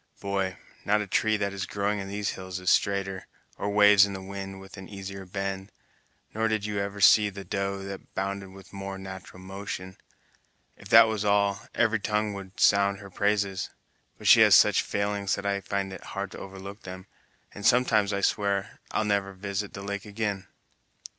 Boy, 0.19 0.57
not 0.83 0.99
a 1.01 1.05
tree 1.05 1.37
that 1.37 1.53
is 1.53 1.67
growing 1.67 1.99
in 1.99 2.07
these 2.07 2.31
hills 2.31 2.59
is 2.59 2.71
straighter, 2.71 3.27
or 3.59 3.69
waves 3.69 4.03
in 4.03 4.13
the 4.13 4.19
wind 4.23 4.59
with 4.59 4.75
an 4.75 4.89
easier 4.89 5.25
bend, 5.27 5.71
nor 6.33 6.47
did 6.47 6.65
you 6.65 6.79
ever 6.79 6.99
see 6.99 7.29
the 7.29 7.43
doe 7.43 7.83
that 7.83 8.15
bounded 8.15 8.49
with 8.49 8.73
a 8.73 8.75
more 8.75 8.97
nat'ral 8.97 9.39
motion. 9.43 9.95
If 10.75 10.89
that 10.89 11.07
was 11.07 11.23
all, 11.23 11.67
every 11.75 11.99
tongue 11.99 12.33
would 12.33 12.59
sound 12.59 12.97
her 12.97 13.11
praises; 13.11 13.69
but 14.17 14.25
she 14.25 14.41
has 14.41 14.55
such 14.55 14.81
failings 14.81 15.35
that 15.35 15.45
I 15.45 15.61
find 15.61 15.93
it 15.93 16.03
hard 16.03 16.31
to 16.31 16.39
overlook 16.39 16.81
them, 16.81 17.05
and 17.53 17.63
sometimes 17.63 18.11
I 18.11 18.21
swear 18.21 18.79
I'll 18.89 19.05
never 19.05 19.33
visit 19.33 19.73
the 19.73 19.83
lake 19.83 20.05
again." 20.05 20.47